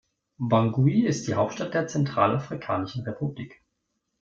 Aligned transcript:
Bangui 0.39 1.05
ist 1.05 1.27
die 1.27 1.35
Hauptstadt 1.35 1.75
der 1.75 1.85
Zentralafrikanischen 1.85 3.03
Republik. 3.03 3.61